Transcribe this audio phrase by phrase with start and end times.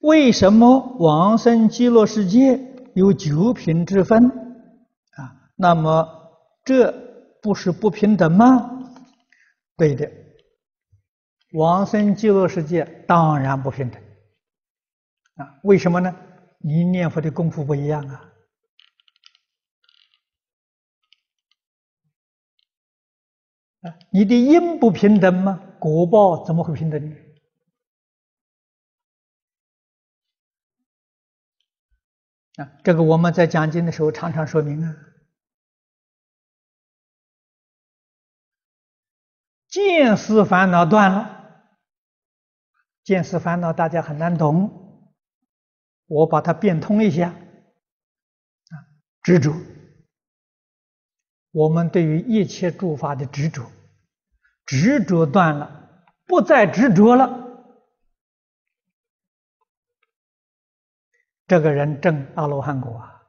[0.00, 2.58] 为什么往生极乐世界
[2.94, 4.28] 有九品之分
[5.12, 5.50] 啊？
[5.56, 6.08] 那么
[6.64, 6.90] 这
[7.42, 8.78] 不是不平等吗？
[9.76, 10.10] 对的，
[11.52, 14.02] 往生极乐世界当然不平等
[15.36, 15.58] 啊！
[15.64, 16.14] 为什么呢？
[16.58, 18.32] 你念佛的功夫不一样啊！
[23.82, 25.60] 啊，你的因不平等吗？
[25.78, 27.16] 果报怎么会平等呢？
[32.82, 34.96] 这个我们在讲经的时候常常说明啊。
[39.68, 41.64] 见思烦恼断了，
[43.04, 45.14] 见思烦恼大家很难懂，
[46.06, 47.28] 我把它变通一下。
[47.28, 48.74] 啊，
[49.22, 49.54] 执着，
[51.52, 53.70] 我们对于一切诸法的执着，
[54.66, 57.39] 执着断了，不再执着了。
[61.50, 63.26] 这个人证阿罗汉果啊！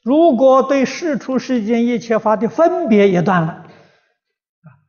[0.00, 3.66] 如果对世出世间一切法的分别也断了，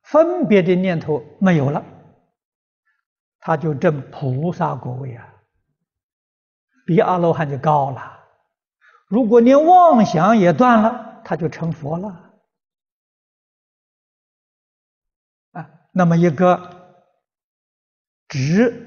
[0.04, 1.84] 分别的念头没有了，
[3.40, 5.28] 他就证菩萨果位啊，
[6.86, 8.18] 比阿罗汉就高了。
[9.10, 12.08] 如果连妄想也断了，他就成佛了。
[15.52, 17.04] 啊，那么一个
[18.30, 18.86] 执。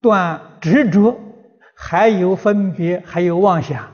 [0.00, 1.18] 断执着，
[1.76, 3.84] 还有分别，还有妄想，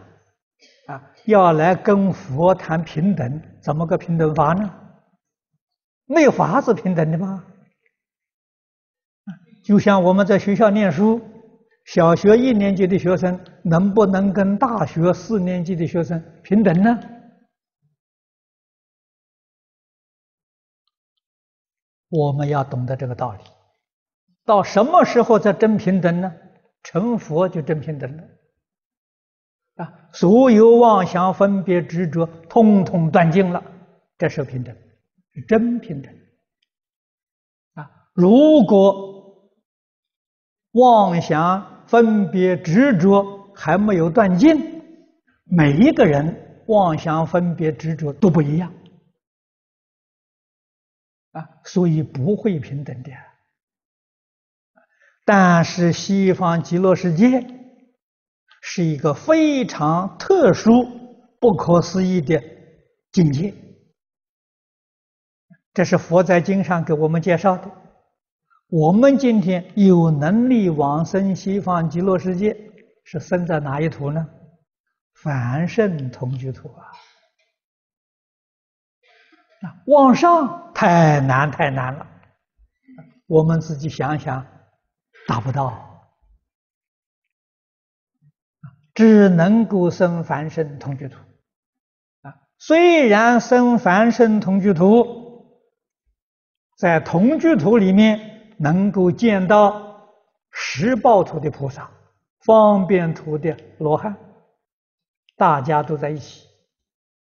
[0.87, 4.73] 啊，要来跟佛谈平等，怎么个平等法呢？
[6.07, 7.45] 没有法子平等的吗？
[9.65, 11.21] 就像我们在学校念书，
[11.87, 16.97] 小学一年级的学生能不能跟大学四年级的学生平等呢？
[22.09, 23.56] 我们要懂得这个道理。
[24.47, 26.33] 到什么时候才真平等呢？
[26.83, 28.23] 成佛就真平等了
[29.75, 30.09] 啊！
[30.13, 33.61] 所有妄想、分别、执着，通通断尽了，
[34.17, 34.73] 这是平等，
[35.35, 36.15] 是真平等
[37.75, 37.91] 啊！
[38.15, 39.51] 如果
[40.71, 44.81] 妄想、分别、执着还没有断尽，
[45.43, 48.73] 每一个人妄想、分别、执着都不一样
[51.33, 53.11] 啊，所以不会平等的。
[55.27, 57.45] 但是西方极乐世界
[58.63, 60.71] 是一个非常特殊、
[61.41, 62.41] 不可思议的
[63.11, 63.53] 境界，
[65.75, 67.69] 这是佛在经上给我们介绍的。
[68.69, 72.57] 我们今天有能力往生西方极乐世界，
[73.03, 74.25] 是生在哪一土呢？
[75.15, 76.87] 凡圣同居土啊！
[79.63, 82.07] 啊，往上太难太难了，
[83.27, 84.47] 我们自己想想。
[85.27, 86.15] 达不到，
[88.95, 91.17] 只能够生凡圣同居土
[92.23, 92.35] 啊！
[92.59, 95.61] 虽然生凡圣同居土，
[96.77, 100.09] 在同居土里面能够见到
[100.51, 101.91] 十报土的菩萨、
[102.41, 104.17] 方便土的罗汉，
[105.37, 106.47] 大家都在一起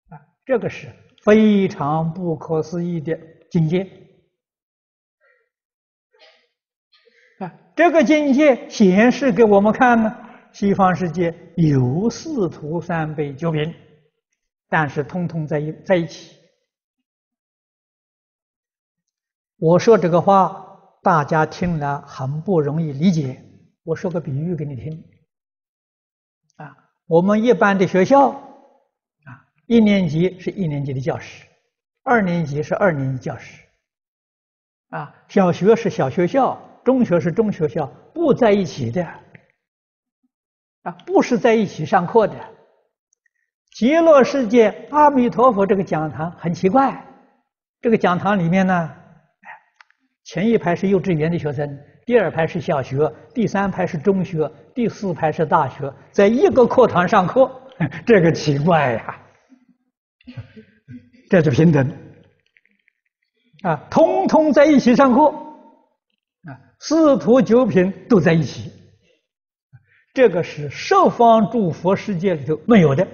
[0.08, 0.18] 啊！
[0.44, 0.92] 这个是
[1.22, 3.16] 非常不可思议的
[3.50, 4.01] 境界。
[7.74, 10.14] 这个境界显示给我们看呢，
[10.52, 13.74] 西方世界有四徒三辈九品，
[14.68, 16.36] 但是通通在一在一起。
[19.58, 23.42] 我说这个话，大家听了很不容易理解。
[23.84, 25.04] 我说个比喻给你听。
[26.56, 31.46] 啊，我们一般的学校，啊，一年级是一年级的教室，
[32.02, 33.62] 二年级是二年级教室，
[34.90, 36.60] 啊，小学是小学校。
[36.84, 39.04] 中学是中学校，不在一起的，
[40.82, 42.34] 啊，不是在一起上课的。
[43.74, 47.04] 极乐世界阿弥陀佛这个讲堂很奇怪，
[47.80, 48.90] 这个讲堂里面呢，
[50.24, 57.50] 前一排是幼稚园的学生，第二排是小学，第三排是中学，第四排是大学，在一个课堂上课，
[58.04, 59.20] 这个奇怪呀，
[61.30, 61.90] 这就平等，
[63.62, 65.32] 啊，通通在一起上课。
[66.84, 68.72] 四土九品都在一起，
[70.12, 73.06] 这个是十方诸佛世界里头没有的，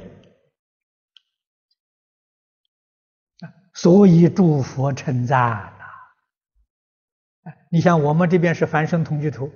[3.74, 5.38] 所以诸佛称赞
[5.78, 7.52] 呐。
[7.70, 9.52] 你像我们这边是凡圣同居土，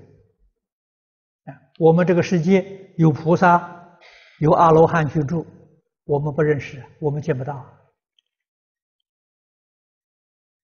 [1.79, 3.99] 我们这个世界有菩萨，
[4.41, 5.47] 有阿罗汉居住，
[6.05, 7.55] 我们不认识，我们见不到。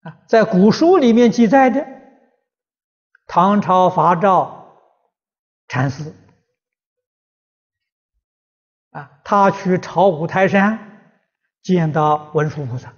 [0.02, 1.94] 啊，在古书里面记载的。
[3.28, 4.78] 唐朝法照
[5.68, 6.14] 禅师
[8.92, 10.80] 啊，他去朝五台山
[11.62, 12.94] 见到文殊菩萨，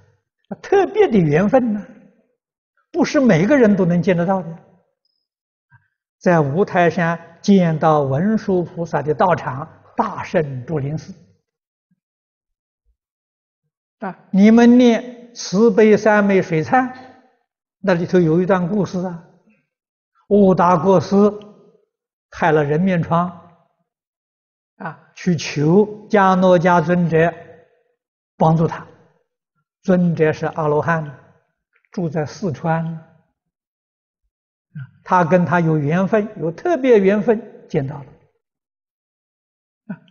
[0.62, 1.86] 特别的缘分呢，
[2.92, 4.60] 不是每个人都能见得到的。
[6.20, 11.14] 在五台山见到文殊菩萨的道场，大圣竹林寺
[14.00, 16.92] 啊，你们念慈悲三昧水忏，
[17.80, 19.24] 那里头有一段故事啊。
[20.28, 21.16] 悟达国师
[22.32, 23.30] 害了人面疮，
[24.76, 27.34] 啊，去求迦诺迦尊者
[28.36, 28.86] 帮助他。
[29.84, 31.18] 尊者是阿罗汉，
[31.92, 33.06] 住在四川，
[35.06, 38.06] 他跟他有缘分，有特别缘分，见到了。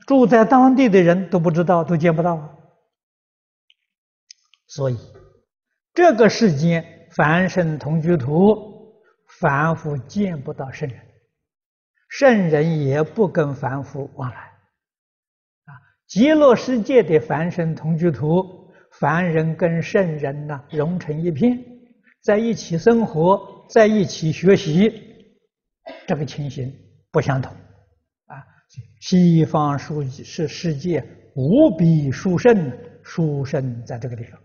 [0.07, 2.57] 住在当地的人都不知道，都见不到。
[4.67, 4.97] 所以，
[5.93, 8.76] 这个世间凡圣同居土。
[9.41, 10.99] 凡夫见不到圣人，
[12.09, 14.37] 圣人也不跟凡夫往来。
[14.37, 15.73] 啊，
[16.07, 21.63] 极乐世界的凡圣同居土，凡人跟圣人呢融成一片，
[22.23, 24.91] 在一起生活，在一起学习，
[26.07, 26.73] 这个情形
[27.11, 27.53] 不相同。
[28.27, 28.43] 啊，
[29.01, 31.05] 西方世世世界
[31.35, 32.73] 无比殊胜，
[33.03, 34.41] 殊胜在这个地方。